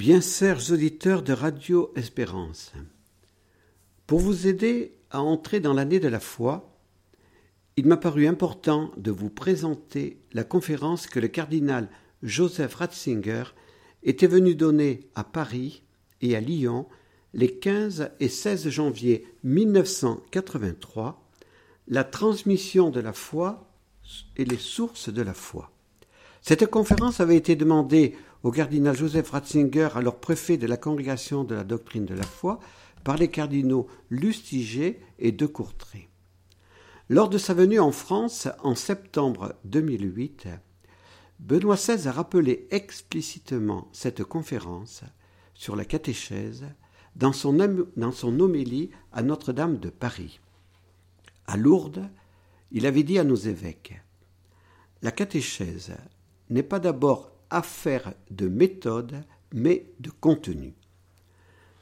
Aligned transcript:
Bien 0.00 0.22
chers 0.22 0.72
auditeurs 0.72 1.22
de 1.22 1.34
Radio 1.34 1.92
Espérance, 1.94 2.72
pour 4.06 4.18
vous 4.18 4.46
aider 4.46 4.94
à 5.10 5.20
entrer 5.20 5.60
dans 5.60 5.74
l'année 5.74 6.00
de 6.00 6.08
la 6.08 6.20
foi, 6.20 6.74
il 7.76 7.86
m'a 7.86 7.98
paru 7.98 8.26
important 8.26 8.92
de 8.96 9.10
vous 9.10 9.28
présenter 9.28 10.16
la 10.32 10.42
conférence 10.42 11.06
que 11.06 11.20
le 11.20 11.28
cardinal 11.28 11.90
Joseph 12.22 12.76
Ratzinger 12.76 13.44
était 14.02 14.26
venu 14.26 14.54
donner 14.54 15.10
à 15.14 15.22
Paris 15.22 15.82
et 16.22 16.34
à 16.34 16.40
Lyon 16.40 16.86
les 17.34 17.58
15 17.58 18.12
et 18.20 18.28
16 18.28 18.70
janvier 18.70 19.26
1983, 19.44 21.28
la 21.88 22.04
transmission 22.04 22.88
de 22.88 23.00
la 23.00 23.12
foi 23.12 23.70
et 24.38 24.46
les 24.46 24.56
sources 24.56 25.12
de 25.12 25.20
la 25.20 25.34
foi. 25.34 25.70
Cette 26.40 26.64
conférence 26.64 27.20
avait 27.20 27.36
été 27.36 27.54
demandée 27.54 28.16
au 28.42 28.50
cardinal 28.50 28.96
Joseph 28.96 29.30
Ratzinger, 29.30 29.90
alors 29.94 30.18
préfet 30.18 30.56
de 30.56 30.66
la 30.66 30.76
congrégation 30.76 31.44
de 31.44 31.54
la 31.54 31.64
doctrine 31.64 32.06
de 32.06 32.14
la 32.14 32.24
foi, 32.24 32.58
par 33.04 33.16
les 33.16 33.28
cardinaux 33.28 33.86
Lustiger 34.10 35.00
et 35.18 35.32
de 35.32 35.46
Courtrai. 35.46 36.08
Lors 37.08 37.28
de 37.28 37.38
sa 37.38 37.54
venue 37.54 37.80
en 37.80 37.92
France 37.92 38.48
en 38.62 38.74
septembre 38.74 39.54
2008, 39.64 40.48
Benoît 41.40 41.76
XVI 41.76 42.06
a 42.06 42.12
rappelé 42.12 42.68
explicitement 42.70 43.88
cette 43.92 44.22
conférence 44.22 45.02
sur 45.54 45.74
la 45.76 45.84
catéchèse 45.84 46.66
dans 47.16 47.32
son, 47.32 47.52
dans 47.96 48.24
homélie 48.24 48.90
à 49.12 49.22
Notre-Dame 49.22 49.78
de 49.78 49.90
Paris. 49.90 50.40
À 51.46 51.56
Lourdes, 51.56 52.08
il 52.70 52.86
avait 52.86 53.02
dit 53.02 53.18
à 53.18 53.24
nos 53.24 53.34
évêques 53.34 54.00
La 55.02 55.10
catéchèse 55.10 55.94
n'est 56.48 56.62
pas 56.62 56.78
d'abord 56.78 57.32
affaire 57.50 58.14
de 58.30 58.48
méthode, 58.48 59.24
mais 59.52 59.86
de 60.00 60.10
contenu. 60.10 60.74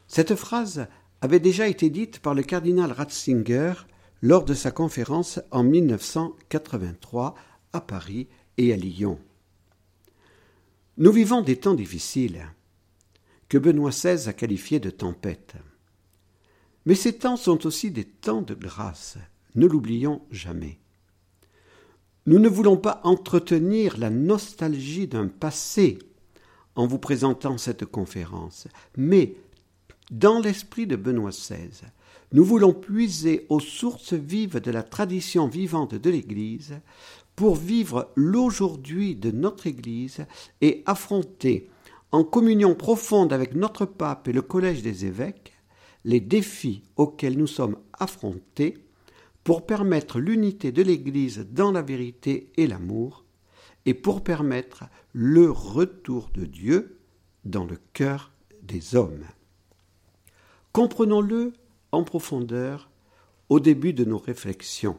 Cette 0.06 0.34
phrase 0.34 0.86
avait 1.20 1.40
déjà 1.40 1.68
été 1.68 1.90
dite 1.90 2.20
par 2.20 2.34
le 2.34 2.42
cardinal 2.42 2.92
Ratzinger 2.92 3.74
lors 4.22 4.44
de 4.44 4.54
sa 4.54 4.70
conférence 4.70 5.40
en 5.50 5.62
1983 5.62 7.34
à 7.72 7.80
Paris 7.80 8.28
et 8.56 8.72
à 8.72 8.76
Lyon. 8.76 9.18
Nous 10.96 11.12
vivons 11.12 11.42
des 11.42 11.56
temps 11.56 11.74
difficiles 11.74 12.46
que 13.48 13.58
Benoît 13.58 13.90
XVI 13.90 14.28
a 14.28 14.32
qualifiés 14.32 14.80
de 14.80 14.90
tempête. 14.90 15.54
Mais 16.86 16.94
ces 16.94 17.18
temps 17.18 17.36
sont 17.36 17.66
aussi 17.66 17.90
des 17.90 18.04
temps 18.04 18.42
de 18.42 18.54
grâce, 18.54 19.18
ne 19.54 19.66
l'oublions 19.66 20.22
jamais. 20.30 20.78
Nous 22.28 22.38
ne 22.38 22.50
voulons 22.50 22.76
pas 22.76 23.00
entretenir 23.04 23.96
la 23.96 24.10
nostalgie 24.10 25.06
d'un 25.06 25.28
passé 25.28 25.98
en 26.76 26.86
vous 26.86 26.98
présentant 26.98 27.56
cette 27.56 27.86
conférence, 27.86 28.68
mais 28.98 29.36
dans 30.10 30.38
l'esprit 30.38 30.86
de 30.86 30.94
Benoît 30.94 31.30
XVI, 31.30 31.86
nous 32.32 32.44
voulons 32.44 32.74
puiser 32.74 33.46
aux 33.48 33.60
sources 33.60 34.12
vives 34.12 34.60
de 34.60 34.70
la 34.70 34.82
tradition 34.82 35.48
vivante 35.48 35.94
de 35.94 36.10
l'Église 36.10 36.78
pour 37.34 37.56
vivre 37.56 38.10
l'aujourd'hui 38.14 39.16
de 39.16 39.30
notre 39.30 39.66
Église 39.66 40.26
et 40.60 40.82
affronter, 40.84 41.70
en 42.12 42.24
communion 42.24 42.74
profonde 42.74 43.32
avec 43.32 43.54
notre 43.54 43.86
pape 43.86 44.28
et 44.28 44.34
le 44.34 44.42
collège 44.42 44.82
des 44.82 45.06
évêques, 45.06 45.54
les 46.04 46.20
défis 46.20 46.82
auxquels 46.98 47.38
nous 47.38 47.46
sommes 47.46 47.78
affrontés 47.98 48.74
pour 49.48 49.64
permettre 49.64 50.20
l'unité 50.20 50.72
de 50.72 50.82
l'Église 50.82 51.46
dans 51.50 51.72
la 51.72 51.80
vérité 51.80 52.52
et 52.58 52.66
l'amour, 52.66 53.24
et 53.86 53.94
pour 53.94 54.22
permettre 54.22 54.84
le 55.14 55.50
retour 55.50 56.28
de 56.34 56.44
Dieu 56.44 56.98
dans 57.46 57.64
le 57.64 57.78
cœur 57.94 58.30
des 58.60 58.94
hommes. 58.94 59.24
Comprenons-le 60.74 61.54
en 61.92 62.04
profondeur 62.04 62.90
au 63.48 63.58
début 63.58 63.94
de 63.94 64.04
nos 64.04 64.18
réflexions. 64.18 64.98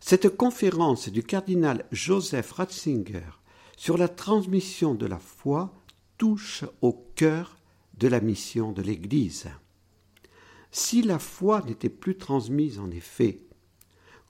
Cette 0.00 0.36
conférence 0.36 1.08
du 1.08 1.22
cardinal 1.22 1.84
Joseph 1.92 2.50
Ratzinger 2.50 3.38
sur 3.76 3.98
la 3.98 4.08
transmission 4.08 4.96
de 4.96 5.06
la 5.06 5.20
foi 5.20 5.72
touche 6.18 6.64
au 6.82 6.92
cœur 7.14 7.56
de 7.98 8.08
la 8.08 8.20
mission 8.20 8.72
de 8.72 8.82
l'Église. 8.82 9.46
Si 10.78 11.00
la 11.00 11.18
foi 11.18 11.62
n'était 11.62 11.88
plus 11.88 12.18
transmise 12.18 12.78
en 12.78 12.90
effet, 12.90 13.40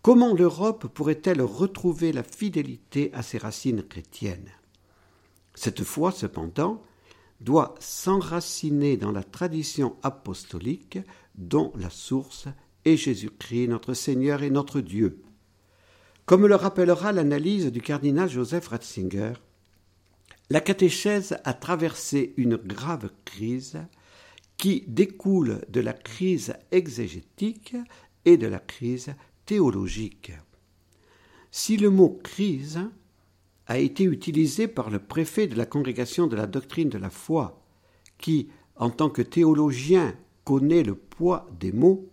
comment 0.00 0.32
l'Europe 0.32 0.86
pourrait-elle 0.86 1.42
retrouver 1.42 2.12
la 2.12 2.22
fidélité 2.22 3.10
à 3.14 3.24
ses 3.24 3.38
racines 3.38 3.82
chrétiennes? 3.82 4.52
Cette 5.56 5.82
foi, 5.82 6.12
cependant, 6.12 6.84
doit 7.40 7.74
s'enraciner 7.80 8.96
dans 8.96 9.10
la 9.10 9.24
tradition 9.24 9.96
apostolique 10.04 11.00
dont 11.34 11.72
la 11.74 11.90
source 11.90 12.46
est 12.84 12.96
Jésus-Christ, 12.96 13.66
notre 13.66 13.92
Seigneur 13.92 14.44
et 14.44 14.50
notre 14.50 14.80
Dieu. 14.80 15.24
Comme 16.26 16.46
le 16.46 16.54
rappellera 16.54 17.10
l'analyse 17.10 17.72
du 17.72 17.82
cardinal 17.82 18.30
Joseph 18.30 18.68
Ratzinger, 18.68 19.32
la 20.50 20.60
catéchèse 20.60 21.38
a 21.42 21.54
traversé 21.54 22.34
une 22.36 22.54
grave 22.54 23.10
crise 23.24 23.80
qui 24.66 24.82
découle 24.88 25.60
de 25.68 25.78
la 25.78 25.92
crise 25.92 26.54
exégétique 26.72 27.76
et 28.24 28.36
de 28.36 28.48
la 28.48 28.58
crise 28.58 29.14
théologique. 29.44 30.32
Si 31.52 31.76
le 31.76 31.88
mot 31.88 32.18
crise 32.24 32.80
a 33.68 33.78
été 33.78 34.02
utilisé 34.02 34.66
par 34.66 34.90
le 34.90 34.98
préfet 34.98 35.46
de 35.46 35.54
la 35.54 35.66
congrégation 35.66 36.26
de 36.26 36.34
la 36.34 36.48
doctrine 36.48 36.88
de 36.88 36.98
la 36.98 37.10
foi, 37.10 37.62
qui, 38.18 38.48
en 38.74 38.90
tant 38.90 39.08
que 39.08 39.22
théologien, 39.22 40.16
connaît 40.42 40.82
le 40.82 40.96
poids 40.96 41.48
des 41.60 41.70
mots, 41.70 42.10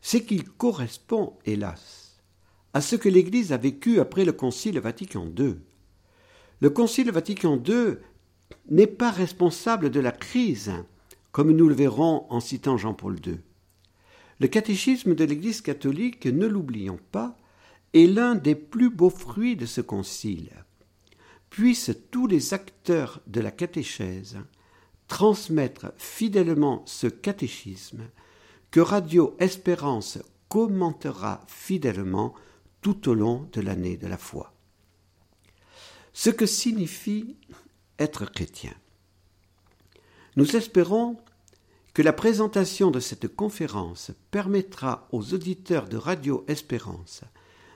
c'est 0.00 0.22
qu'il 0.22 0.48
correspond, 0.48 1.32
hélas, 1.44 2.22
à 2.72 2.82
ce 2.82 2.94
que 2.94 3.08
l'Église 3.08 3.52
a 3.52 3.56
vécu 3.56 3.98
après 3.98 4.24
le 4.24 4.32
Concile 4.32 4.78
Vatican 4.78 5.26
II. 5.36 5.56
Le 6.60 6.70
Concile 6.70 7.10
Vatican 7.10 7.60
II 7.66 7.96
n'est 8.70 8.86
pas 8.86 9.10
responsable 9.10 9.90
de 9.90 9.98
la 9.98 10.12
crise 10.12 10.72
comme 11.34 11.50
nous 11.50 11.68
le 11.68 11.74
verrons 11.74 12.26
en 12.30 12.38
citant 12.38 12.76
Jean-Paul 12.76 13.18
II. 13.26 13.40
Le 14.38 14.46
catéchisme 14.46 15.16
de 15.16 15.24
l'Église 15.24 15.62
catholique, 15.62 16.26
ne 16.26 16.46
l'oublions 16.46 17.00
pas, 17.10 17.36
est 17.92 18.06
l'un 18.06 18.36
des 18.36 18.54
plus 18.54 18.88
beaux 18.88 19.10
fruits 19.10 19.56
de 19.56 19.66
ce 19.66 19.80
concile. 19.80 20.64
Puissent 21.50 21.90
tous 22.12 22.28
les 22.28 22.54
acteurs 22.54 23.20
de 23.26 23.40
la 23.40 23.50
catéchèse 23.50 24.38
transmettre 25.08 25.92
fidèlement 25.96 26.84
ce 26.86 27.08
catéchisme 27.08 28.04
que 28.70 28.78
Radio 28.78 29.34
Espérance 29.40 30.20
commentera 30.48 31.40
fidèlement 31.48 32.32
tout 32.80 33.08
au 33.08 33.14
long 33.14 33.48
de 33.52 33.60
l'année 33.60 33.96
de 33.96 34.06
la 34.06 34.18
foi. 34.18 34.54
Ce 36.12 36.30
que 36.30 36.46
signifie 36.46 37.36
être 37.98 38.24
chrétien? 38.30 38.74
Nous 40.36 40.56
espérons 40.56 41.16
que 41.92 42.02
la 42.02 42.12
présentation 42.12 42.90
de 42.90 42.98
cette 42.98 43.28
conférence 43.28 44.10
permettra 44.30 45.08
aux 45.12 45.32
auditeurs 45.32 45.88
de 45.88 45.96
Radio 45.96 46.44
Espérance 46.48 47.22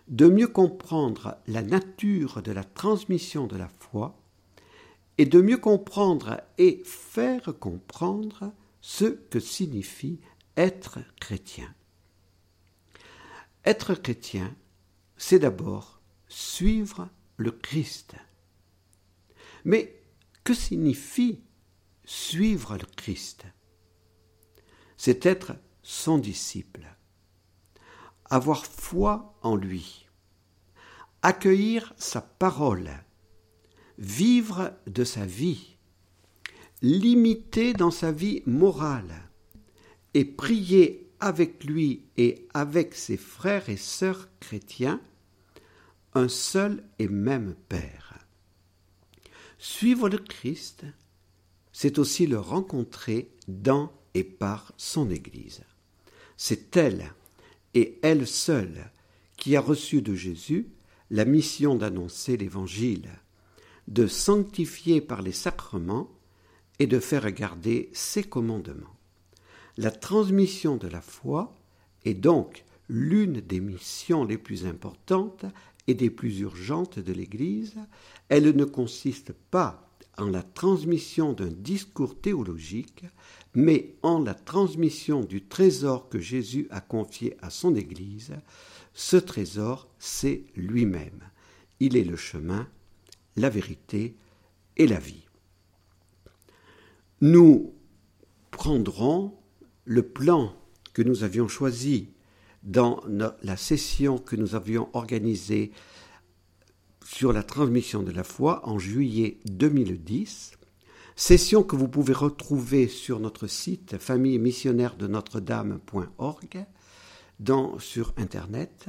de 0.09 0.27
mieux 0.27 0.49
comprendre 0.49 1.37
la 1.47 1.63
nature 1.63 2.43
de 2.43 2.51
la 2.51 2.65
transmission 2.65 3.47
de 3.47 3.57
la 3.57 3.69
foi 3.69 4.19
et 5.19 5.27
de 5.27 5.41
mieux 5.41 5.59
comprendre 5.59 6.41
et 6.57 6.83
faire 6.85 7.53
comprendre 7.61 8.53
ce 8.81 9.05
que 9.05 9.39
signifie 9.39 10.19
être 10.57 10.99
chrétien. 11.21 11.73
Être 13.65 13.95
chrétien, 13.95 14.55
c'est 15.17 15.39
d'abord 15.39 16.01
suivre 16.29 17.09
le 17.37 17.51
Christ. 17.51 18.15
Mais 19.65 20.01
que 20.43 20.55
signifie 20.55 21.43
suivre 22.09 22.79
le 22.79 22.87
Christ, 22.97 23.45
c'est 24.97 25.27
être 25.27 25.53
son 25.83 26.17
disciple, 26.17 26.87
avoir 28.25 28.65
foi 28.65 29.39
en 29.43 29.57
lui, 29.57 30.07
accueillir 31.21 31.93
sa 31.99 32.23
parole, 32.23 32.91
vivre 33.99 34.73
de 34.87 35.05
sa 35.05 35.27
vie, 35.27 35.77
l'imiter 36.81 37.75
dans 37.75 37.91
sa 37.91 38.11
vie 38.11 38.43
morale 38.47 39.29
et 40.15 40.25
prier 40.25 41.13
avec 41.21 41.63
lui 41.63 42.07
et 42.17 42.49
avec 42.55 42.95
ses 42.95 43.19
frères 43.19 43.69
et 43.69 43.77
sœurs 43.77 44.29
chrétiens 44.41 45.03
un 46.15 46.29
seul 46.29 46.83
et 46.99 47.09
même 47.09 47.55
Père. 47.69 48.19
Suivre 49.59 50.09
le 50.09 50.19
Christ, 50.19 50.87
c'est 51.81 52.01
aussi 52.01 52.27
le 52.27 52.41
rencontrer 52.41 53.31
dans 53.47 53.93
et 54.13 54.25
par 54.25 54.73
son 54.77 55.11
Église. 55.11 55.63
C'est 56.37 56.77
elle, 56.77 57.13
et 57.73 58.01
elle 58.03 58.27
seule, 58.27 58.91
qui 59.37 59.55
a 59.55 59.61
reçu 59.61 60.03
de 60.03 60.13
Jésus 60.13 60.71
la 61.13 61.25
mission 61.25 61.77
d'annoncer 61.77 62.37
l'Évangile, 62.37 63.09
de 63.87 64.09
sanctifier 64.09 65.01
par 65.01 65.23
les 65.23 65.31
sacrements 65.31 66.11
et 66.81 66.89
de 66.89 66.99
faire 66.99 67.31
garder 67.31 67.91
ses 67.93 68.25
commandements. 68.25 68.97
La 69.77 69.93
transmission 69.93 70.79
de 70.79 70.89
la 70.89 71.01
foi 71.01 71.55
est 72.05 72.15
donc 72.15 72.65
l'une 72.89 73.41
des 73.41 73.61
missions 73.61 74.25
les 74.25 74.39
plus 74.39 74.67
importantes 74.67 75.45
et 75.87 75.95
des 75.95 76.11
plus 76.11 76.41
urgentes 76.41 76.99
de 76.99 77.13
l'Église. 77.13 77.77
Elle 78.29 78.57
ne 78.57 78.65
consiste 78.65 79.33
pas 79.33 79.88
en 80.19 80.29
la 80.29 80.43
transmission 80.43 81.33
d'un 81.33 81.49
discours 81.49 82.21
théologique, 82.21 83.05
mais 83.55 83.95
en 84.03 84.19
la 84.19 84.35
transmission 84.35 85.21
du 85.23 85.45
trésor 85.45 86.09
que 86.09 86.19
Jésus 86.19 86.67
a 86.71 86.81
confié 86.81 87.37
à 87.41 87.51
son 87.51 87.75
Église. 87.75 88.35
Ce 88.93 89.17
trésor, 89.17 89.89
c'est 89.99 90.45
lui-même. 90.57 91.23
Il 91.81 91.97
est 91.97 92.05
le 92.05 92.17
chemin, 92.17 92.69
la 93.37 93.49
vérité 93.49 94.17
et 94.77 94.87
la 94.87 94.99
vie. 94.99 95.25
Nous 97.21 97.73
prendrons 98.51 99.35
le 99.85 100.03
plan 100.03 100.55
que 100.93 101.03
nous 101.03 101.23
avions 101.23 101.49
choisi 101.49 102.11
dans 102.65 103.01
la 103.43 103.57
session 103.57 104.19
que 104.19 104.37
nous 104.37 104.55
avions 104.55 104.89
organisée 104.93 105.73
sur 107.11 107.33
la 107.33 107.43
transmission 107.43 108.03
de 108.03 108.13
la 108.13 108.23
foi 108.23 108.69
en 108.69 108.79
juillet 108.79 109.39
2010, 109.47 110.53
session 111.17 111.63
que 111.63 111.75
vous 111.75 111.89
pouvez 111.89 112.13
retrouver 112.13 112.87
sur 112.87 113.19
notre 113.19 113.47
site 113.47 113.97
famille 113.97 114.39
missionnaire 114.39 114.95
de 114.95 115.07
Notre-Dame.org 115.07 116.67
sur 117.79 118.13
Internet. 118.19 118.89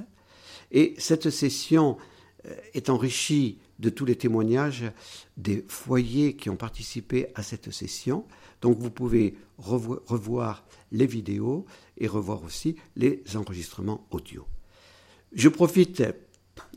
Et 0.72 0.96
cette 0.98 1.30
session 1.30 1.98
euh, 2.46 2.54
est 2.74 2.90
enrichie 2.90 3.58
de 3.80 3.90
tous 3.90 4.04
les 4.04 4.18
témoignages 4.18 4.92
des 5.38 5.66
foyers 5.70 6.36
qui 6.36 6.50
ont 6.50 6.58
participé 6.58 7.28
à 7.36 7.42
cette 7.42 7.72
session. 7.72 8.26
Donc 8.62 8.80
vous 8.80 8.92
pouvez 8.92 9.38
revoir 9.58 10.66
les 10.92 11.08
vidéos 11.08 11.66
et 11.98 12.08
revoir 12.08 12.44
aussi 12.44 12.76
les 12.98 13.24
enregistrements 13.36 14.06
audio. 14.12 14.46
Je 15.32 15.48
profite 15.48 16.04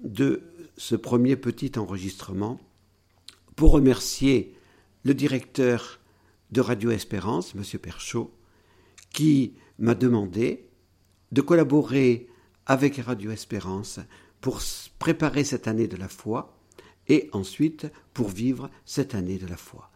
de 0.05 0.43
ce 0.83 0.97
premier 0.97 1.37
petit 1.37 1.79
enregistrement 1.79 2.59
pour 3.55 3.71
remercier 3.71 4.57
le 5.05 5.15
directeur 5.15 6.01
de 6.51 6.61
Radio 6.61 6.91
Espérance, 6.91 7.55
M. 7.55 7.63
Perchaud, 7.79 8.33
qui 9.11 9.55
m'a 9.79 9.95
demandé 9.95 10.69
de 11.31 11.41
collaborer 11.41 12.27
avec 12.67 12.97
Radio 12.97 13.31
Espérance 13.31 14.01
pour 14.41 14.61
préparer 14.99 15.45
cette 15.45 15.69
année 15.69 15.87
de 15.87 15.97
la 15.97 16.09
foi 16.09 16.59
et 17.07 17.31
ensuite 17.31 17.87
pour 18.13 18.29
vivre 18.29 18.69
cette 18.85 19.15
année 19.15 19.39
de 19.39 19.47
la 19.47 19.57
foi. 19.57 19.89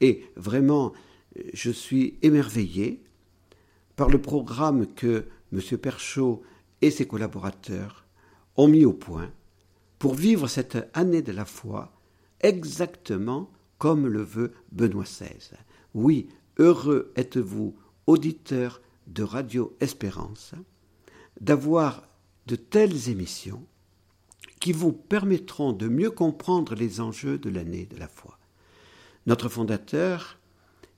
Et 0.00 0.24
vraiment, 0.36 0.94
je 1.52 1.70
suis 1.70 2.18
émerveillé 2.22 3.02
par 3.94 4.08
le 4.08 4.22
programme 4.22 4.86
que 4.86 5.26
M. 5.52 5.60
Perchaud 5.76 6.40
et 6.80 6.90
ses 6.90 7.06
collaborateurs 7.06 8.06
ont 8.56 8.68
mis 8.68 8.86
au 8.86 8.94
point 8.94 9.30
pour 10.00 10.14
vivre 10.14 10.48
cette 10.48 10.78
année 10.94 11.20
de 11.20 11.30
la 11.30 11.44
foi 11.44 11.92
exactement 12.40 13.50
comme 13.76 14.06
le 14.06 14.22
veut 14.22 14.52
Benoît 14.72 15.04
XVI. 15.04 15.58
Oui, 15.92 16.28
heureux 16.58 17.12
êtes-vous, 17.16 17.76
auditeurs 18.06 18.80
de 19.06 19.22
Radio 19.22 19.76
Espérance, 19.78 20.54
d'avoir 21.40 22.08
de 22.46 22.56
telles 22.56 23.10
émissions 23.10 23.62
qui 24.58 24.72
vous 24.72 24.92
permettront 24.92 25.74
de 25.74 25.86
mieux 25.86 26.10
comprendre 26.10 26.74
les 26.74 27.00
enjeux 27.02 27.36
de 27.36 27.50
l'année 27.50 27.84
de 27.84 27.98
la 27.98 28.08
foi. 28.08 28.38
Notre 29.26 29.50
fondateur, 29.50 30.38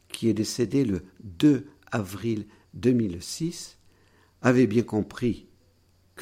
qui 0.08 0.28
est 0.28 0.34
décédé 0.34 0.84
le 0.84 1.02
2 1.24 1.66
avril 1.90 2.46
2006, 2.74 3.78
avait 4.42 4.68
bien 4.68 4.84
compris 4.84 5.48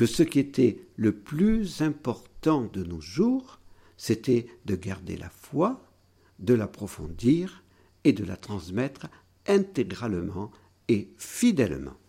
que 0.01 0.07
ce 0.07 0.23
qui 0.23 0.39
était 0.39 0.79
le 0.97 1.13
plus 1.13 1.83
important 1.83 2.65
de 2.73 2.83
nos 2.83 3.03
jours, 3.03 3.61
c'était 3.99 4.47
de 4.65 4.75
garder 4.75 5.19
la 5.19 5.29
foi, 5.29 5.85
de 6.39 6.55
l'approfondir 6.55 7.63
et 8.05 8.15
de 8.15 8.25
la 8.25 8.39
transmettre 8.39 9.09
intégralement 9.47 10.53
et 10.89 11.13
fidèlement. 11.19 12.00